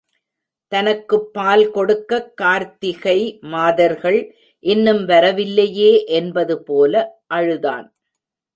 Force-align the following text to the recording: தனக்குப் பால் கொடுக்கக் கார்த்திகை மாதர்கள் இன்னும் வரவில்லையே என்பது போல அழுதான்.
தனக்குப் 0.71 1.33
பால் 1.33 1.71
கொடுக்கக் 1.71 2.37
கார்த்திகை 2.37 3.17
மாதர்கள் 3.49 4.19
இன்னும் 4.63 5.05
வரவில்லையே 5.05 5.91
என்பது 6.13 6.57
போல 6.63 6.93
அழுதான். 7.27 7.87